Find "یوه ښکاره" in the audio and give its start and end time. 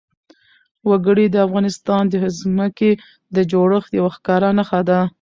3.99-4.49